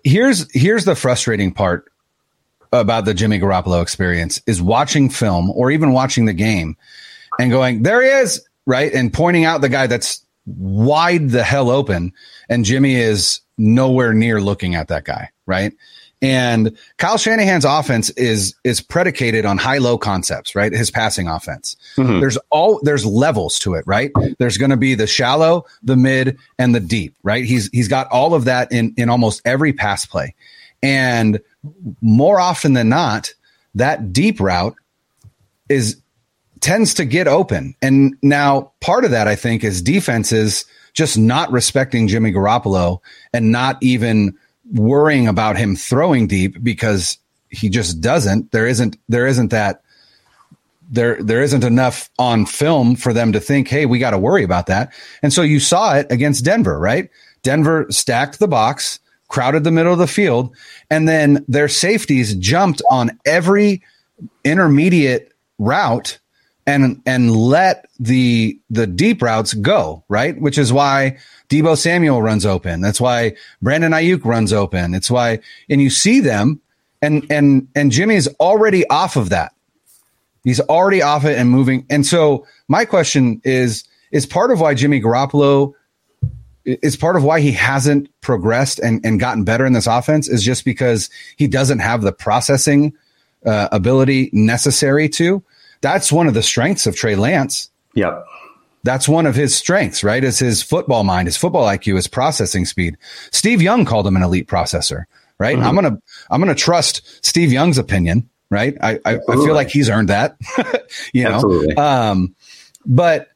here's 0.03 0.51
here's 0.51 0.85
the 0.85 0.95
frustrating 0.95 1.53
part 1.53 1.91
about 2.71 3.05
the 3.05 3.13
Jimmy 3.13 3.39
Garoppolo 3.39 3.81
experience 3.81 4.41
is 4.47 4.61
watching 4.61 5.09
film 5.09 5.51
or 5.51 5.71
even 5.71 5.91
watching 5.91 6.25
the 6.25 6.33
game 6.33 6.77
and 7.39 7.51
going, 7.51 7.83
there 7.83 8.01
he 8.01 8.07
is, 8.07 8.47
right? 8.65 8.93
And 8.93 9.11
pointing 9.11 9.45
out 9.45 9.61
the 9.61 9.69
guy 9.69 9.87
that's 9.87 10.25
wide 10.57 11.29
the 11.29 11.43
hell 11.43 11.69
open 11.69 12.13
and 12.49 12.65
Jimmy 12.65 12.95
is 12.95 13.41
nowhere 13.57 14.13
near 14.13 14.41
looking 14.41 14.75
at 14.75 14.87
that 14.87 15.03
guy, 15.05 15.29
right? 15.45 15.73
And 16.21 16.77
Kyle 16.97 17.17
Shanahan's 17.17 17.65
offense 17.65 18.11
is 18.11 18.53
is 18.63 18.79
predicated 18.79 19.43
on 19.43 19.57
high 19.57 19.79
low 19.79 19.97
concepts, 19.97 20.55
right? 20.55 20.71
His 20.71 20.91
passing 20.91 21.27
offense. 21.27 21.75
Mm-hmm. 21.95 22.19
There's 22.19 22.37
all 22.51 22.79
there's 22.83 23.05
levels 23.05 23.57
to 23.59 23.73
it, 23.73 23.83
right? 23.87 24.11
There's 24.37 24.57
going 24.57 24.69
to 24.69 24.77
be 24.77 24.93
the 24.93 25.07
shallow, 25.07 25.65
the 25.81 25.95
mid, 25.95 26.37
and 26.59 26.75
the 26.75 26.79
deep, 26.79 27.15
right? 27.23 27.43
He's 27.43 27.69
he's 27.69 27.87
got 27.87 28.07
all 28.09 28.35
of 28.35 28.45
that 28.45 28.71
in 28.71 28.93
in 28.97 29.09
almost 29.09 29.41
every 29.45 29.73
pass 29.73 30.05
play. 30.05 30.35
And 30.83 31.39
more 32.01 32.39
often 32.39 32.73
than 32.73 32.89
not, 32.89 33.33
that 33.73 34.13
deep 34.13 34.39
route 34.39 34.75
is 35.69 36.01
tends 36.61 36.93
to 36.93 37.05
get 37.05 37.27
open. 37.27 37.75
And 37.81 38.15
now 38.21 38.71
part 38.79 39.03
of 39.03 39.11
that 39.11 39.27
I 39.27 39.35
think 39.35 39.63
is 39.63 39.81
defenses 39.81 40.65
just 40.93 41.17
not 41.17 41.51
respecting 41.51 42.07
Jimmy 42.07 42.31
Garoppolo 42.31 42.99
and 43.33 43.51
not 43.51 43.77
even 43.81 44.37
worrying 44.73 45.27
about 45.27 45.57
him 45.57 45.75
throwing 45.75 46.27
deep 46.27 46.63
because 46.63 47.17
he 47.49 47.69
just 47.69 48.01
doesn't. 48.01 48.51
There 48.51 48.67
isn't 48.67 48.97
there 49.09 49.27
isn't 49.27 49.49
that 49.49 49.81
there 50.89 51.21
there 51.21 51.41
isn't 51.41 51.63
enough 51.63 52.09
on 52.19 52.45
film 52.45 52.95
for 52.95 53.13
them 53.13 53.31
to 53.31 53.39
think, 53.39 53.67
hey, 53.67 53.85
we 53.85 53.99
got 53.99 54.11
to 54.11 54.17
worry 54.17 54.43
about 54.43 54.67
that. 54.67 54.93
And 55.23 55.33
so 55.33 55.41
you 55.41 55.59
saw 55.59 55.95
it 55.95 56.07
against 56.09 56.45
Denver, 56.45 56.79
right? 56.79 57.09
Denver 57.43 57.87
stacked 57.89 58.39
the 58.39 58.47
box, 58.47 58.99
crowded 59.29 59.63
the 59.63 59.71
middle 59.71 59.93
of 59.93 59.99
the 59.99 60.07
field, 60.07 60.55
and 60.89 61.07
then 61.07 61.43
their 61.47 61.67
safeties 61.67 62.35
jumped 62.35 62.81
on 62.91 63.17
every 63.25 63.81
intermediate 64.43 65.33
route 65.57 66.19
and 66.71 67.01
and 67.05 67.35
let 67.35 67.87
the 67.99 68.59
the 68.69 68.87
deep 68.87 69.21
routes 69.21 69.53
go, 69.53 70.03
right? 70.09 70.39
Which 70.39 70.57
is 70.57 70.71
why 70.71 71.17
Deebo 71.49 71.77
Samuel 71.77 72.21
runs 72.21 72.45
open. 72.45 72.81
That's 72.81 73.01
why 73.01 73.35
Brandon 73.61 73.91
Aiyuk 73.91 74.23
runs 74.25 74.53
open. 74.53 74.93
It's 74.93 75.11
why, 75.11 75.39
and 75.69 75.81
you 75.81 75.89
see 75.89 76.19
them, 76.21 76.61
and 77.01 77.25
and 77.29 77.67
and 77.75 77.91
Jimmy 77.91 78.15
is 78.15 78.29
already 78.39 78.87
off 78.87 79.15
of 79.15 79.29
that. 79.29 79.53
He's 80.43 80.59
already 80.61 81.01
off 81.01 81.25
it 81.25 81.37
and 81.37 81.49
moving. 81.49 81.85
And 81.89 82.05
so 82.05 82.47
my 82.67 82.85
question 82.85 83.41
is: 83.43 83.83
is 84.11 84.25
part 84.25 84.51
of 84.51 84.59
why 84.59 84.73
Jimmy 84.73 85.01
Garoppolo 85.01 85.73
is 86.63 86.95
part 86.95 87.15
of 87.15 87.23
why 87.23 87.41
he 87.41 87.51
hasn't 87.51 88.09
progressed 88.21 88.79
and, 88.79 89.03
and 89.05 89.19
gotten 89.19 89.43
better 89.43 89.65
in 89.65 89.73
this 89.73 89.87
offense 89.87 90.27
is 90.29 90.43
just 90.43 90.63
because 90.63 91.09
he 91.35 91.47
doesn't 91.47 91.79
have 91.79 92.01
the 92.01 92.11
processing 92.11 92.93
uh, 93.45 93.67
ability 93.71 94.29
necessary 94.31 95.09
to. 95.09 95.43
That's 95.81 96.11
one 96.11 96.27
of 96.27 96.33
the 96.33 96.43
strengths 96.43 96.87
of 96.87 96.95
Trey 96.95 97.15
Lance. 97.15 97.69
Yep. 97.95 98.25
That's 98.83 99.07
one 99.07 99.25
of 99.25 99.35
his 99.35 99.55
strengths, 99.55 100.03
right? 100.03 100.23
Is 100.23 100.39
his 100.39 100.63
football 100.63 101.03
mind, 101.03 101.27
his 101.27 101.37
football 101.37 101.65
IQ, 101.65 101.95
his 101.95 102.07
processing 102.07 102.65
speed. 102.65 102.97
Steve 103.31 103.61
Young 103.61 103.85
called 103.85 104.07
him 104.07 104.15
an 104.15 104.23
elite 104.23 104.47
processor, 104.47 105.05
right? 105.37 105.55
Mm-hmm. 105.55 105.67
I'm 105.67 105.75
gonna 105.75 106.01
I'm 106.31 106.41
gonna 106.41 106.55
trust 106.55 107.23
Steve 107.23 107.51
Young's 107.51 107.77
opinion, 107.77 108.27
right? 108.49 108.75
I 108.81 108.99
I, 109.05 109.19
I 109.29 109.35
feel 109.35 109.53
like 109.53 109.69
he's 109.69 109.89
earned 109.89 110.09
that, 110.09 110.37
you 111.13 111.25
know. 111.25 111.35
Absolutely. 111.35 111.75
Um, 111.75 112.35
but 112.85 113.29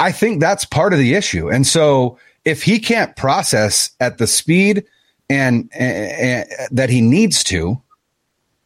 I 0.00 0.12
think 0.12 0.40
that's 0.40 0.64
part 0.64 0.94
of 0.94 0.98
the 0.98 1.14
issue, 1.14 1.50
and 1.50 1.66
so 1.66 2.18
if 2.44 2.62
he 2.62 2.78
can't 2.78 3.16
process 3.16 3.90
at 4.00 4.18
the 4.18 4.26
speed 4.26 4.84
and, 5.30 5.70
and, 5.74 6.46
and 6.48 6.68
that 6.70 6.90
he 6.90 7.00
needs 7.00 7.42
to 7.44 7.80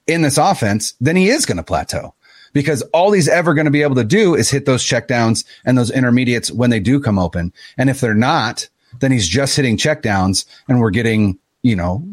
in 0.06 0.22
this 0.22 0.38
offense, 0.38 0.94
then 1.00 1.16
he 1.16 1.28
is 1.28 1.46
going 1.46 1.58
to 1.58 1.62
plateau 1.62 2.14
because 2.52 2.82
all 2.92 3.12
he's 3.12 3.28
ever 3.28 3.54
going 3.54 3.66
to 3.66 3.70
be 3.70 3.82
able 3.82 3.96
to 3.96 4.04
do 4.04 4.34
is 4.34 4.50
hit 4.50 4.66
those 4.66 4.82
checkdowns 4.82 5.44
and 5.64 5.76
those 5.76 5.90
intermediates 5.90 6.50
when 6.50 6.70
they 6.70 6.80
do 6.80 7.00
come 7.00 7.18
open. 7.18 7.52
And 7.76 7.90
if 7.90 8.00
they're 8.00 8.14
not, 8.14 8.68
then 9.00 9.12
he's 9.12 9.28
just 9.28 9.56
hitting 9.56 9.76
checkdowns 9.76 10.44
and 10.68 10.80
we're 10.80 10.90
getting, 10.90 11.38
you 11.62 11.76
know, 11.76 12.04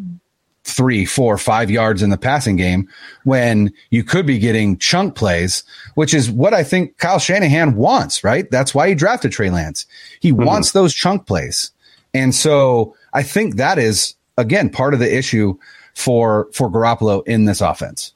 three, 0.66 1.06
four, 1.06 1.38
five 1.38 1.70
yards 1.70 2.02
in 2.02 2.10
the 2.10 2.18
passing 2.18 2.56
game 2.56 2.90
when 3.24 3.72
you 3.92 4.04
could 4.04 4.26
be 4.26 4.40
getting 4.40 4.78
chunk 4.78 5.16
plays, 5.16 5.64
which 5.94 6.14
is 6.14 6.30
what 6.30 6.54
I 6.54 6.64
think 6.64 6.98
Kyle 6.98 7.20
Shanahan 7.20 7.76
wants, 7.76 8.24
right? 8.24 8.50
That's 8.50 8.74
why 8.74 8.90
he 8.90 8.96
drafted 8.96 9.32
Trey 9.32 9.52
Lance. 9.52 9.86
He 10.20 10.32
mm-hmm. 10.32 10.44
wants 10.44 10.72
those 10.72 10.94
chunk 10.94 11.28
plays. 11.28 11.72
And 12.14 12.34
so 12.34 12.96
I 13.14 13.24
think 13.24 13.56
that 13.56 13.78
is 13.78 14.16
again 14.38 14.70
part 14.70 14.94
of 14.94 15.00
the 15.00 15.16
issue 15.16 15.58
for 15.94 16.50
for 16.52 16.70
Garoppolo 16.70 17.26
in 17.28 17.46
this 17.46 17.62
offense. 17.62 18.14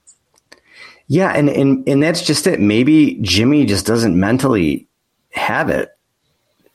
Yeah, 1.09 1.31
and 1.31 1.49
and 1.49 1.89
and 1.89 2.03
that's 2.03 2.21
just 2.21 2.45
it. 2.45 2.61
Maybe 2.61 3.17
Jimmy 3.21 3.65
just 3.65 3.85
doesn't 3.85 4.17
mentally 4.17 4.87
have 5.31 5.69
it. 5.69 5.89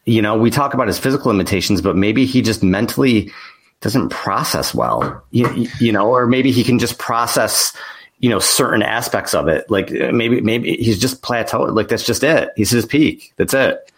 You 0.07 0.21
know, 0.23 0.37
we 0.37 0.51
talk 0.51 0.75
about 0.75 0.89
his 0.89 0.99
physical 0.99 1.31
limitations, 1.31 1.81
but 1.81 1.97
maybe 1.97 2.27
he 2.27 2.43
just 2.43 2.63
mentally 2.63 3.33
doesn't 3.81 4.09
process 4.09 4.75
well. 4.75 5.25
You, 5.31 5.69
you 5.79 5.93
know, 5.93 6.11
or 6.11 6.27
maybe 6.27 6.51
he 6.51 6.65
can 6.65 6.81
just 6.81 6.99
process 6.99 7.75
you 8.19 8.29
know 8.29 8.41
certain 8.41 8.83
aspects 8.83 9.35
of 9.35 9.47
it. 9.47 9.71
Like 9.71 9.93
maybe 9.93 10.41
maybe 10.41 10.77
he's 10.79 10.99
just 10.99 11.23
plateaued. 11.23 11.73
Like 11.77 11.87
that's 11.87 12.05
just 12.05 12.25
it. 12.25 12.51
He's 12.57 12.71
his 12.71 12.87
peak. 12.87 13.33
That's 13.37 13.55
it. 13.55 13.93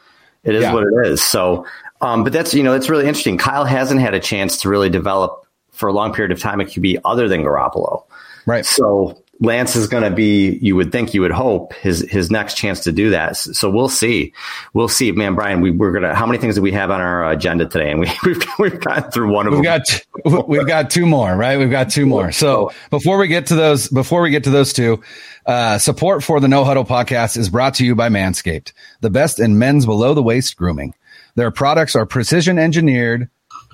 It 0.44 0.54
is 0.54 0.64
yeah. 0.64 0.74
what 0.74 0.84
it 0.84 1.06
is. 1.06 1.22
So, 1.22 1.66
um, 2.02 2.24
but 2.24 2.34
that's 2.34 2.52
you 2.52 2.62
know 2.62 2.74
it's 2.74 2.90
really 2.90 3.06
interesting. 3.06 3.38
Kyle 3.38 3.64
hasn't 3.64 4.02
had 4.02 4.12
a 4.12 4.20
chance 4.20 4.58
to 4.58 4.68
really 4.68 4.90
develop 4.90 5.46
for 5.70 5.88
a 5.88 5.94
long 5.94 6.12
period 6.12 6.30
of 6.30 6.40
time 6.40 6.60
at 6.60 6.66
QB 6.66 7.00
other 7.06 7.26
than 7.26 7.42
Garoppolo. 7.42 8.04
Right. 8.44 8.66
So 8.66 9.22
Lance 9.40 9.76
is 9.76 9.86
going 9.86 10.02
to 10.02 10.10
be, 10.10 10.58
you 10.62 10.76
would 10.76 10.92
think, 10.92 11.12
you 11.12 11.20
would 11.20 11.30
hope 11.30 11.74
his 11.74 12.00
his 12.00 12.30
next 12.30 12.56
chance 12.56 12.80
to 12.84 12.92
do 12.92 13.10
that. 13.10 13.36
So 13.36 13.68
we'll 13.68 13.88
see, 13.88 14.32
we'll 14.72 14.88
see, 14.88 15.12
man. 15.12 15.34
Brian, 15.34 15.60
we, 15.60 15.70
we're 15.70 15.92
gonna. 15.92 16.14
How 16.14 16.26
many 16.26 16.38
things 16.38 16.54
do 16.54 16.62
we 16.62 16.72
have 16.72 16.90
on 16.90 17.00
our 17.00 17.30
agenda 17.30 17.66
today? 17.66 17.90
And 17.90 18.00
we 18.00 18.10
we've 18.24 18.42
we've 18.58 18.80
gotten 18.80 19.10
through 19.10 19.32
one 19.32 19.46
of 19.46 19.52
them. 19.52 19.60
we've 19.60 19.68
them. 19.68 20.02
Got 20.24 20.48
we've 20.48 20.66
got 20.66 20.90
two 20.90 21.06
more, 21.06 21.36
right? 21.36 21.58
We've 21.58 21.70
got 21.70 21.90
two 21.90 22.06
more. 22.06 22.32
So 22.32 22.72
before 22.90 23.18
we 23.18 23.28
get 23.28 23.46
to 23.46 23.54
those, 23.54 23.88
before 23.88 24.22
we 24.22 24.30
get 24.30 24.44
to 24.44 24.50
those 24.50 24.72
two, 24.72 25.02
uh, 25.44 25.78
support 25.78 26.24
for 26.24 26.40
the 26.40 26.48
No 26.48 26.64
Huddle 26.64 26.84
podcast 26.84 27.36
is 27.36 27.50
brought 27.50 27.74
to 27.74 27.84
you 27.84 27.94
by 27.94 28.08
Manscaped, 28.08 28.72
the 29.00 29.10
best 29.10 29.38
in 29.38 29.58
men's 29.58 29.84
below 29.84 30.14
the 30.14 30.22
waist 30.22 30.56
grooming. 30.56 30.94
Their 31.34 31.50
products 31.50 31.94
are 31.94 32.06
precision 32.06 32.58
engineered 32.58 33.28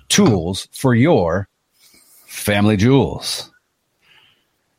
tools 0.09 0.67
for 0.73 0.95
your 0.95 1.49
family 2.27 2.77
jewels. 2.77 3.52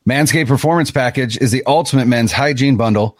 Manscaped 0.07 0.47
Performance 0.47 0.91
Package 0.91 1.37
is 1.37 1.51
the 1.51 1.63
ultimate 1.65 2.07
men's 2.07 2.33
hygiene 2.33 2.75
bundle. 2.75 3.17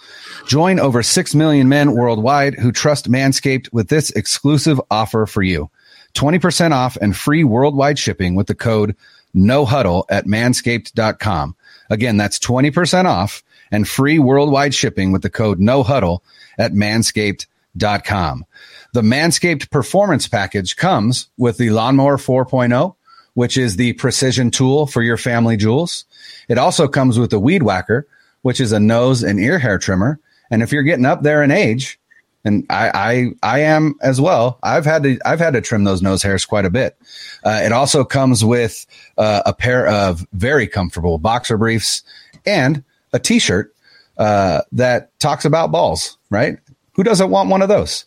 Join 0.47 0.81
over 0.81 1.01
6 1.01 1.33
million 1.35 1.69
men 1.69 1.93
worldwide 1.93 2.55
who 2.55 2.73
trust 2.73 3.09
Manscaped 3.09 3.71
with 3.71 3.87
this 3.87 4.11
exclusive 4.11 4.81
offer 4.91 5.25
for 5.25 5.41
you. 5.41 5.69
20% 6.13 6.71
off 6.71 6.97
and 6.97 7.15
free 7.15 7.45
worldwide 7.45 7.97
shipping 7.97 8.35
with 8.35 8.47
the 8.47 8.55
code 8.55 8.97
no 9.33 9.63
huddle 9.63 10.05
at 10.09 10.25
manscaped.com. 10.25 11.55
Again, 11.89 12.17
that's 12.17 12.37
20% 12.37 13.05
off 13.05 13.43
and 13.71 13.87
free 13.87 14.19
worldwide 14.19 14.75
shipping 14.75 15.13
with 15.13 15.21
the 15.21 15.29
code 15.29 15.59
no 15.59 15.83
huddle 15.83 16.21
at 16.57 16.73
manscaped.com. 16.73 18.45
The 18.93 19.01
Manscaped 19.01 19.71
Performance 19.71 20.27
Package 20.27 20.75
comes 20.75 21.29
with 21.37 21.57
the 21.57 21.69
Lawnmower 21.69 22.17
4.0 22.17 22.95
which 23.33 23.57
is 23.57 23.75
the 23.75 23.93
precision 23.93 24.51
tool 24.51 24.85
for 24.85 25.01
your 25.01 25.17
family 25.17 25.57
jewels. 25.57 26.05
It 26.47 26.57
also 26.57 26.87
comes 26.87 27.17
with 27.17 27.31
the 27.31 27.39
weed 27.39 27.63
whacker, 27.63 28.07
which 28.41 28.59
is 28.59 28.71
a 28.71 28.79
nose 28.79 29.23
and 29.23 29.39
ear 29.39 29.59
hair 29.59 29.77
trimmer. 29.77 30.19
And 30.51 30.61
if 30.61 30.71
you're 30.71 30.83
getting 30.83 31.05
up 31.05 31.23
there 31.23 31.41
in 31.41 31.51
age, 31.51 31.99
and 32.45 32.65
I, 32.69 32.91
I, 32.93 33.55
I 33.55 33.59
am 33.59 33.95
as 34.01 34.19
well. 34.19 34.59
I've 34.61 34.83
had 34.83 35.03
to, 35.03 35.17
I've 35.25 35.39
had 35.39 35.53
to 35.53 35.61
trim 35.61 35.85
those 35.85 36.01
nose 36.01 36.21
hairs 36.21 36.45
quite 36.45 36.65
a 36.65 36.69
bit. 36.69 36.97
Uh, 37.43 37.61
it 37.63 37.71
also 37.71 38.03
comes 38.03 38.43
with 38.43 38.85
uh, 39.17 39.43
a 39.45 39.53
pair 39.53 39.87
of 39.87 40.27
very 40.33 40.67
comfortable 40.67 41.17
boxer 41.17 41.57
briefs 41.57 42.03
and 42.45 42.83
a 43.13 43.19
t-shirt 43.19 43.73
uh, 44.17 44.61
that 44.73 45.17
talks 45.19 45.45
about 45.45 45.71
balls. 45.71 46.17
Right? 46.29 46.57
Who 46.95 47.03
doesn't 47.03 47.29
want 47.29 47.49
one 47.49 47.61
of 47.61 47.69
those? 47.69 48.05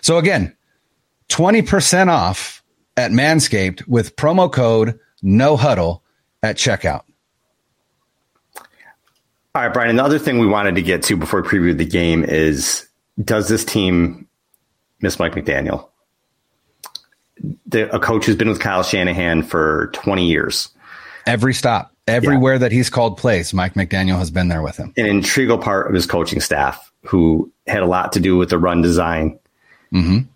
So 0.00 0.16
again, 0.16 0.56
twenty 1.28 1.60
percent 1.60 2.08
off 2.08 2.63
at 2.96 3.10
Manscaped 3.10 3.86
with 3.88 4.16
promo 4.16 4.50
code 4.50 4.98
no 5.22 5.56
huddle 5.56 6.02
at 6.42 6.56
checkout. 6.56 7.02
All 9.56 9.62
right, 9.62 9.72
Brian. 9.72 9.90
Another 9.90 10.18
thing 10.18 10.38
we 10.38 10.46
wanted 10.46 10.74
to 10.74 10.82
get 10.82 11.02
to 11.04 11.16
before 11.16 11.42
we 11.42 11.48
preview 11.48 11.76
the 11.76 11.84
game 11.84 12.24
is 12.24 12.86
does 13.22 13.48
this 13.48 13.64
team 13.64 14.28
miss 15.00 15.18
Mike 15.18 15.32
McDaniel? 15.32 15.88
The, 17.66 17.94
a 17.94 17.98
coach 17.98 18.26
who's 18.26 18.36
been 18.36 18.48
with 18.48 18.60
Kyle 18.60 18.82
Shanahan 18.82 19.42
for 19.42 19.90
20 19.94 20.26
years. 20.26 20.68
Every 21.26 21.54
stop, 21.54 21.94
everywhere 22.06 22.54
yeah. 22.54 22.58
that 22.58 22.72
he's 22.72 22.90
called 22.90 23.16
plays, 23.16 23.54
Mike 23.54 23.74
McDaniel 23.74 24.18
has 24.18 24.30
been 24.30 24.48
there 24.48 24.62
with 24.62 24.76
him. 24.76 24.92
An 24.96 25.06
integral 25.06 25.58
part 25.58 25.86
of 25.86 25.94
his 25.94 26.06
coaching 26.06 26.40
staff 26.40 26.92
who 27.02 27.50
had 27.66 27.82
a 27.82 27.86
lot 27.86 28.12
to 28.12 28.20
do 28.20 28.36
with 28.36 28.50
the 28.50 28.58
run 28.58 28.82
design. 28.82 29.38
Mm-hmm 29.92 30.30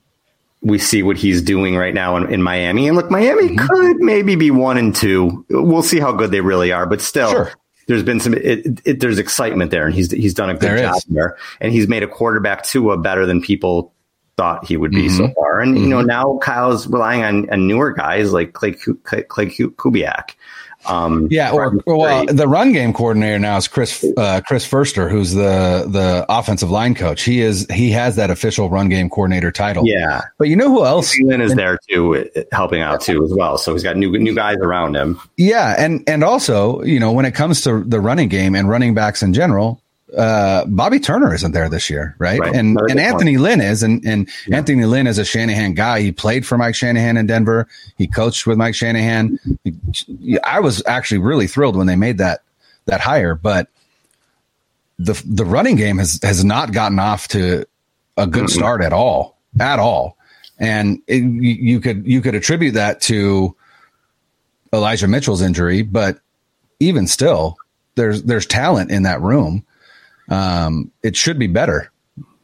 we 0.60 0.78
see 0.78 1.02
what 1.02 1.16
he's 1.16 1.40
doing 1.42 1.76
right 1.76 1.94
now 1.94 2.16
in, 2.16 2.32
in 2.32 2.42
Miami. 2.42 2.88
And 2.88 2.96
look, 2.96 3.10
Miami 3.10 3.48
mm-hmm. 3.48 3.66
could 3.66 3.98
maybe 3.98 4.36
be 4.36 4.50
one 4.50 4.76
and 4.76 4.94
two. 4.94 5.44
We'll 5.50 5.82
see 5.82 6.00
how 6.00 6.12
good 6.12 6.30
they 6.30 6.40
really 6.40 6.72
are, 6.72 6.86
but 6.86 7.00
still. 7.00 7.30
Sure. 7.30 7.52
There's 7.86 8.02
been 8.02 8.20
some. 8.20 8.34
It, 8.34 8.80
it, 8.84 9.00
there's 9.00 9.18
excitement 9.18 9.70
there, 9.70 9.86
and 9.86 9.94
he's 9.94 10.10
he's 10.10 10.34
done 10.34 10.50
a 10.50 10.52
good 10.52 10.62
there 10.62 10.78
job 10.78 10.96
is. 10.96 11.04
there, 11.04 11.38
and 11.58 11.72
he's 11.72 11.88
made 11.88 12.02
a 12.02 12.06
quarterback 12.06 12.64
Tua 12.64 12.98
better 12.98 13.24
than 13.24 13.40
people 13.40 13.94
thought 14.38 14.64
he 14.64 14.78
would 14.78 14.92
be 14.92 15.08
mm-hmm. 15.08 15.26
so 15.26 15.34
far. 15.34 15.60
And 15.60 15.74
mm-hmm. 15.74 15.84
you 15.84 15.90
know 15.90 16.00
now 16.00 16.38
Kyle's 16.38 16.86
relying 16.86 17.22
on, 17.22 17.50
on 17.50 17.66
newer 17.66 17.92
guys 17.92 18.32
like 18.32 18.52
Klay, 18.52 18.74
Klay, 19.04 19.26
Klay 19.26 19.74
Kubiak, 19.76 20.30
um, 20.86 21.26
yeah, 21.30 21.50
or, 21.50 21.76
or, 21.86 21.98
well, 21.98 22.26
the 22.26 22.46
run 22.46 22.72
game 22.72 22.92
coordinator 22.92 23.38
now 23.38 23.56
is 23.56 23.68
Chris 23.68 24.04
uh, 24.16 24.40
Chris 24.46 24.64
Foerster, 24.64 25.08
who's 25.08 25.32
the 25.34 25.86
the 25.88 26.24
offensive 26.28 26.70
line 26.70 26.94
coach. 26.94 27.22
He 27.22 27.40
is 27.40 27.66
he 27.70 27.90
has 27.90 28.16
that 28.16 28.30
official 28.30 28.70
run 28.70 28.88
game 28.88 29.10
coordinator 29.10 29.50
title. 29.50 29.86
Yeah, 29.86 30.22
but 30.38 30.48
you 30.48 30.56
know 30.56 30.68
who 30.68 30.86
else? 30.86 31.18
Lynn 31.20 31.40
is 31.40 31.54
there 31.54 31.78
too, 31.90 32.30
helping 32.52 32.80
out 32.80 33.00
too 33.00 33.24
as 33.24 33.32
well. 33.32 33.58
So 33.58 33.72
he's 33.72 33.82
got 33.82 33.96
new 33.96 34.12
new 34.12 34.34
guys 34.34 34.56
around 34.62 34.94
him. 34.94 35.20
Yeah, 35.36 35.74
and 35.76 36.08
and 36.08 36.22
also 36.22 36.82
you 36.82 37.00
know 37.00 37.12
when 37.12 37.24
it 37.24 37.32
comes 37.32 37.62
to 37.62 37.82
the 37.82 38.00
running 38.00 38.28
game 38.28 38.54
and 38.54 38.68
running 38.68 38.94
backs 38.94 39.22
in 39.22 39.34
general, 39.34 39.82
uh, 40.16 40.64
Bobby 40.66 40.98
Turner 40.98 41.34
isn't 41.34 41.52
there 41.52 41.68
this 41.68 41.90
year, 41.90 42.14
right? 42.18 42.40
right. 42.40 42.54
And 42.54 42.78
and 42.88 42.98
Anthony 42.98 43.32
point. 43.32 43.42
Lynn 43.42 43.60
is, 43.60 43.82
and 43.82 44.04
and 44.06 44.28
yeah. 44.46 44.56
Anthony 44.56 44.84
Lynn 44.84 45.06
is 45.06 45.18
a 45.18 45.24
Shanahan 45.24 45.74
guy. 45.74 46.00
He 46.00 46.12
played 46.12 46.46
for 46.46 46.56
Mike 46.56 46.74
Shanahan 46.74 47.16
in 47.16 47.26
Denver. 47.26 47.68
He 47.96 48.06
coached 48.06 48.46
with 48.46 48.56
Mike 48.56 48.74
Shanahan. 48.74 49.38
I 50.44 50.60
was 50.60 50.82
actually 50.86 51.18
really 51.18 51.46
thrilled 51.46 51.76
when 51.76 51.86
they 51.86 51.96
made 51.96 52.18
that 52.18 52.42
that 52.86 53.00
hire, 53.00 53.34
but 53.34 53.68
the 54.98 55.20
the 55.26 55.44
running 55.44 55.76
game 55.76 55.98
has 55.98 56.18
has 56.22 56.42
not 56.42 56.72
gotten 56.72 56.98
off 56.98 57.28
to 57.28 57.66
a 58.16 58.26
good 58.26 58.44
mm-hmm. 58.44 58.58
start 58.58 58.82
at 58.82 58.92
all, 58.92 59.38
at 59.60 59.78
all. 59.78 60.16
And 60.58 61.02
it, 61.06 61.22
you 61.22 61.80
could 61.80 62.06
you 62.06 62.20
could 62.20 62.34
attribute 62.34 62.74
that 62.74 63.00
to 63.02 63.54
Elijah 64.72 65.06
Mitchell's 65.06 65.42
injury, 65.42 65.82
but 65.82 66.18
even 66.80 67.06
still, 67.06 67.56
there's 67.94 68.22
there's 68.22 68.46
talent 68.46 68.90
in 68.90 69.02
that 69.02 69.20
room 69.20 69.64
um, 70.28 70.90
it 71.02 71.16
should 71.16 71.38
be 71.38 71.46
better, 71.46 71.90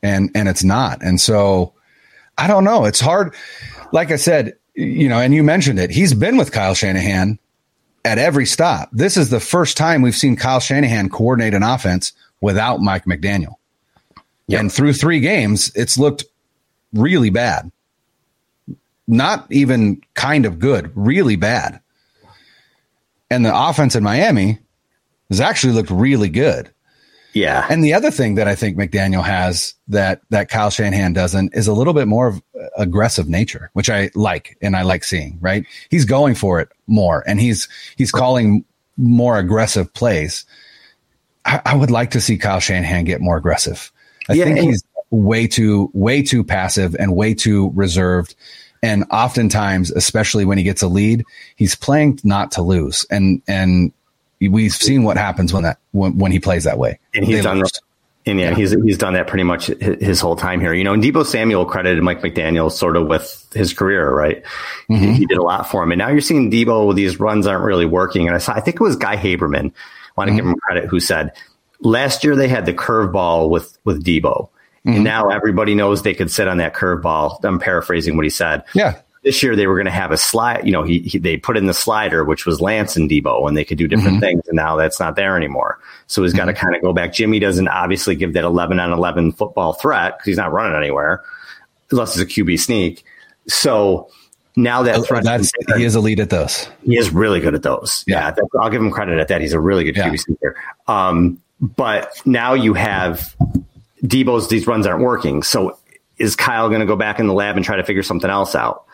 and 0.03 0.31
and 0.35 0.49
it's 0.49 0.64
not. 0.64 1.03
And 1.03 1.21
so 1.21 1.75
I 2.37 2.47
don't 2.47 2.64
know. 2.64 2.85
It's 2.85 3.00
hard. 3.00 3.35
Like 3.93 4.11
I 4.11 4.17
said, 4.17 4.55
you 4.75 5.09
know, 5.09 5.19
and 5.19 5.35
you 5.35 5.43
mentioned 5.43 5.79
it. 5.79 5.91
He's 5.91 6.14
been 6.14 6.37
with 6.37 6.53
Kyle 6.53 6.75
Shanahan 6.75 7.38
at 8.05 8.19
every 8.19 8.47
stop. 8.47 8.88
This 8.93 9.17
is 9.17 9.31
the 9.31 9.41
first 9.41 9.76
time 9.76 10.03
we've 10.03 10.17
seen 10.17 10.37
Kyle 10.37 10.61
Shanahan 10.61 11.09
coordinate 11.09 11.55
an 11.55 11.62
offense 11.62 12.12
without 12.41 12.81
Mike 12.81 13.05
McDaniel. 13.05 13.55
Yep. 14.49 14.61
And 14.61 14.73
through 14.73 14.93
three 14.93 15.21
games, 15.21 15.73
it's 15.75 15.97
looked 15.97 16.25
really 16.93 17.31
bad. 17.31 17.71
Not 19.07 19.47
even 19.50 20.03
kind 20.14 20.45
of 20.45 20.59
good, 20.59 20.91
really 20.95 21.37
bad. 21.37 21.81
And 23.31 23.45
the 23.45 23.57
offense 23.57 23.95
in 23.97 24.03
Miami 24.03 24.59
has 25.31 25.41
actually 25.41 25.73
looked 25.73 25.91
really 25.91 26.29
good. 26.29 26.71
Yeah. 27.35 27.67
And 27.69 27.85
the 27.85 27.93
other 27.93 28.12
thing 28.12 28.37
that 28.37 28.47
I 28.47 28.55
think 28.55 28.79
McDaniel 28.79 29.25
has 29.25 29.75
that 29.88 30.23
that 30.31 30.49
Kyle 30.49 30.71
Shanahan 30.71 31.12
doesn't 31.12 31.55
is 31.55 31.67
a 31.67 31.73
little 31.73 31.93
bit 31.93 32.07
more 32.07 32.29
of 32.29 32.43
aggressive 32.76 33.29
nature, 33.29 33.71
which 33.73 33.91
I 33.91 34.11
like 34.14 34.57
and 34.62 34.76
I 34.76 34.83
like 34.83 35.03
seeing, 35.03 35.38
right? 35.41 35.67
He's 35.91 36.05
going 36.05 36.37
for 36.37 36.61
it 36.61 36.69
more 36.87 37.25
and 37.26 37.41
he's 37.41 37.69
he's 37.97 38.12
calling 38.12 38.64
more 38.97 39.37
aggressive 39.37 39.93
plays. 39.93 40.47
I, 41.45 41.61
I 41.67 41.75
would 41.75 41.91
like 41.91 42.12
to 42.12 42.21
see 42.21 42.38
Kyle 42.38 42.61
Shanahan 42.61 43.05
get 43.05 43.21
more 43.21 43.37
aggressive. 43.37 43.93
I 44.29 44.35
yeah, 44.35 44.45
think 44.45 44.61
he's 44.61 44.85
way 45.11 45.49
too 45.49 45.91
way 45.93 46.23
too 46.23 46.45
passive 46.45 46.95
and 46.99 47.17
way 47.17 47.35
too 47.35 47.73
reserved. 47.75 48.37
And 48.81 49.05
oftentimes, 49.11 49.91
especially 49.91 50.45
when 50.45 50.59
he 50.59 50.64
gets 50.64 50.83
a 50.83 50.88
lead, 50.88 51.25
he's 51.57 51.75
playing 51.75 52.21
not 52.23 52.53
to 52.53 52.62
lose. 52.62 53.07
And 53.11 53.43
and 53.49 53.93
We've 54.48 54.72
seen 54.72 55.02
what 55.02 55.16
happens 55.16 55.52
when 55.52 55.62
that 55.64 55.78
when, 55.92 56.18
when 56.18 56.32
he 56.32 56.40
plays 56.40 56.64
that 56.64 56.78
way. 56.78 56.98
And 57.14 57.24
he's 57.24 57.36
they 57.36 57.42
done. 57.42 57.58
Lose. 57.58 57.80
And 58.26 58.40
yeah, 58.40 58.50
yeah, 58.50 58.54
he's 58.54 58.70
he's 58.70 58.96
done 58.96 59.12
that 59.14 59.26
pretty 59.26 59.44
much 59.44 59.66
his 59.66 60.18
whole 60.18 60.34
time 60.34 60.60
here. 60.60 60.72
You 60.72 60.82
know, 60.82 60.94
and 60.94 61.02
Deebo 61.02 61.26
Samuel 61.26 61.66
credited 61.66 62.02
Mike 62.02 62.22
McDaniel 62.22 62.72
sort 62.72 62.96
of 62.96 63.06
with 63.06 63.46
his 63.52 63.74
career, 63.74 64.10
right? 64.10 64.42
Mm-hmm. 64.90 64.94
He, 64.94 65.12
he, 65.12 65.26
did 65.26 65.36
a 65.36 65.42
lot 65.42 65.70
for 65.70 65.82
him, 65.82 65.92
and 65.92 65.98
now 65.98 66.08
you're 66.08 66.22
seeing 66.22 66.50
Deebo. 66.50 66.94
These 66.94 67.20
runs 67.20 67.46
aren't 67.46 67.64
really 67.64 67.84
working. 67.84 68.26
And 68.26 68.34
I 68.34 68.38
saw, 68.38 68.54
I 68.54 68.60
think 68.60 68.76
it 68.76 68.82
was 68.82 68.96
Guy 68.96 69.16
Haberman, 69.16 69.72
want 70.16 70.28
to 70.28 70.32
mm-hmm. 70.32 70.36
give 70.36 70.46
him 70.46 70.54
credit, 70.54 70.84
who 70.86 71.00
said 71.00 71.32
last 71.80 72.24
year 72.24 72.34
they 72.34 72.48
had 72.48 72.64
the 72.64 72.72
curveball 72.72 73.50
with 73.50 73.76
with 73.84 74.02
Deebo, 74.02 74.22
mm-hmm. 74.22 74.90
and 74.90 75.04
now 75.04 75.28
everybody 75.28 75.74
knows 75.74 76.02
they 76.02 76.14
could 76.14 76.30
sit 76.30 76.48
on 76.48 76.56
that 76.58 76.74
curveball. 76.74 77.44
I'm 77.44 77.58
paraphrasing 77.58 78.16
what 78.16 78.24
he 78.24 78.30
said. 78.30 78.64
Yeah, 78.74 79.00
this 79.25 79.43
year 79.43 79.57
they 79.57 79.66
were 79.66 79.75
going 79.75 79.87
to 79.87 79.90
have 79.90 80.12
a 80.12 80.19
slide. 80.19 80.66
You 80.66 80.73
know, 80.73 80.85
he, 80.85 81.00
he, 81.00 81.19
they 81.19 81.37
put 81.37 81.57
in 81.57 81.66
the 81.66 81.75
slider, 81.75 82.25
which 82.25 82.45
was 82.45 82.61
Lance 82.61 82.95
and 82.97 83.11
Deebo, 83.11 83.49
and 83.49 83.57
they 83.57 83.64
could 83.64 83.78
do 83.78 83.88
different 83.88 84.16
mm-hmm. 84.16 84.21
things. 84.21 84.49
And 84.49 84.57
now 84.57 84.76
that's 84.76 85.00
not 85.00 85.16
there 85.16 85.37
anymore. 85.37 85.81
So 86.07 86.23
he's 86.23 86.35
got 86.35 86.45
to 86.45 86.52
mm-hmm. 86.52 86.62
kind 86.62 86.76
of 86.76 86.83
go 86.83 86.93
back. 86.93 87.14
Jimmy 87.14 87.38
doesn't 87.38 87.66
obviously 87.66 88.16
give 88.16 88.35
that 88.35 88.45
11 88.45 88.78
on 88.78 88.93
11 88.93 89.33
football 89.33 89.73
threat 89.73 90.19
because 90.19 90.26
he's 90.26 90.37
not 90.37 90.52
running 90.52 90.76
anywhere 90.76 91.25
unless 91.90 92.16
it's 92.16 92.23
a 92.23 92.43
QB 92.43 92.61
sneak. 92.61 93.04
So 93.49 94.11
now 94.57 94.83
that 94.83 94.97
oh, 94.97 95.02
threat, 95.02 95.25
that's 95.25 95.50
he 95.76 95.85
is 95.85 95.97
elite 95.97 96.21
at 96.21 96.31
those. 96.31 96.69
He 96.85 96.97
is 96.97 97.11
really 97.11 97.40
good 97.40 97.54
at 97.54 97.62
those. 97.62 98.04
Yeah, 98.07 98.35
yeah 98.37 98.61
I'll 98.61 98.71
give 98.71 98.83
him 98.83 98.90
credit 98.90 99.19
at 99.19 99.28
that. 99.28 99.40
He's 99.40 99.52
a 99.52 99.61
really 99.61 99.85
good 99.85 99.97
yeah. 99.97 100.11
QB 100.11 100.21
sneaker. 100.21 100.57
Um, 100.87 101.40
but 101.61 102.21
now 102.26 102.54
you 102.54 102.75
have 102.75 103.35
Deebo's; 104.04 104.49
These 104.49 104.66
runs 104.66 104.87
aren't 104.87 105.02
working. 105.02 105.43
So 105.43 105.78
is 106.18 106.37
Kyle 106.37 106.68
going 106.68 106.80
to 106.80 106.87
go 106.87 106.97
back 106.97 107.18
in 107.18 107.26
the 107.26 107.33
lab 107.33 107.56
and 107.56 107.64
try 107.64 107.76
to 107.76 107.85
figure 107.85 108.02
something 108.02 108.30
else 108.30 108.54
out? 108.54 108.85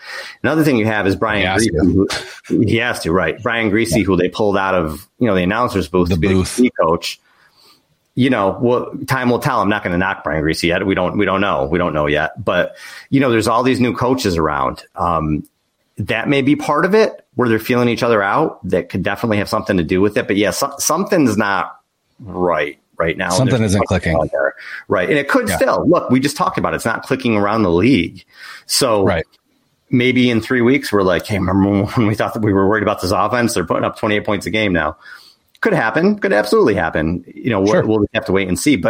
Another 0.42 0.64
thing 0.64 0.76
you 0.76 0.86
have 0.86 1.06
is 1.06 1.16
Brian 1.16 1.44
Griese. 1.44 2.08
Who, 2.46 2.60
he 2.60 2.76
has 2.76 3.00
to, 3.00 3.12
right? 3.12 3.40
Brian 3.42 3.70
Griese, 3.70 3.96
yeah. 3.96 4.04
who 4.04 4.16
they 4.16 4.28
pulled 4.28 4.56
out 4.56 4.74
of 4.74 5.08
you 5.18 5.26
know 5.26 5.34
the 5.34 5.42
announcers 5.42 5.88
booth 5.88 6.08
the 6.08 6.14
to 6.14 6.20
booth. 6.20 6.56
the 6.56 6.70
coach. 6.80 7.20
You 8.14 8.28
know, 8.28 8.58
well, 8.60 8.92
time 9.06 9.30
will 9.30 9.38
tell. 9.38 9.60
I'm 9.60 9.68
not 9.68 9.82
going 9.82 9.92
to 9.92 9.98
knock 9.98 10.24
Brian 10.24 10.42
Griese 10.42 10.62
yet. 10.62 10.84
We 10.84 10.94
don't, 10.94 11.16
we 11.16 11.24
don't 11.24 11.40
know. 11.40 11.66
We 11.66 11.78
don't 11.78 11.94
know 11.94 12.06
yet. 12.06 12.42
But 12.42 12.76
you 13.08 13.20
know, 13.20 13.30
there's 13.30 13.48
all 13.48 13.62
these 13.62 13.80
new 13.80 13.94
coaches 13.94 14.36
around. 14.36 14.84
Um, 14.96 15.46
that 15.96 16.28
may 16.28 16.42
be 16.42 16.56
part 16.56 16.84
of 16.84 16.94
it, 16.94 17.24
where 17.34 17.48
they're 17.48 17.58
feeling 17.58 17.88
each 17.88 18.02
other 18.02 18.22
out. 18.22 18.66
That 18.66 18.88
could 18.88 19.02
definitely 19.02 19.36
have 19.38 19.48
something 19.48 19.76
to 19.76 19.84
do 19.84 20.00
with 20.00 20.16
it. 20.16 20.26
But 20.26 20.36
yeah, 20.36 20.50
so, 20.50 20.74
something's 20.78 21.36
not 21.36 21.78
right 22.18 22.79
right 23.00 23.16
now. 23.16 23.30
Something 23.30 23.62
isn't 23.62 23.82
clicking. 23.86 24.16
There. 24.30 24.54
Right. 24.86 25.08
And 25.08 25.18
it 25.18 25.28
could 25.28 25.48
yeah. 25.48 25.56
still 25.56 25.88
look, 25.88 26.10
we 26.10 26.20
just 26.20 26.36
talked 26.36 26.58
about 26.58 26.74
it. 26.74 26.76
It's 26.76 26.84
not 26.84 27.02
clicking 27.02 27.34
around 27.34 27.62
the 27.62 27.70
league. 27.70 28.24
So 28.66 29.04
right. 29.04 29.26
maybe 29.88 30.30
in 30.30 30.42
three 30.42 30.60
weeks, 30.60 30.92
we're 30.92 31.02
like, 31.02 31.26
hey, 31.26 31.38
remember 31.38 31.84
when 31.84 32.06
we 32.06 32.14
thought 32.14 32.34
that 32.34 32.42
we 32.42 32.52
were 32.52 32.68
worried 32.68 32.82
about 32.82 33.00
this 33.00 33.10
offense? 33.10 33.54
They're 33.54 33.64
putting 33.64 33.84
up 33.84 33.98
28 33.98 34.24
points 34.24 34.46
a 34.46 34.50
game 34.50 34.74
now. 34.74 34.98
Could 35.62 35.72
happen. 35.72 36.18
Could 36.18 36.32
absolutely 36.32 36.74
happen. 36.74 37.24
You 37.34 37.50
know, 37.50 37.64
sure. 37.64 37.86
we'll, 37.86 38.00
we'll 38.00 38.06
have 38.14 38.26
to 38.26 38.32
wait 38.32 38.48
and 38.48 38.58
see. 38.58 38.76
But 38.76 38.88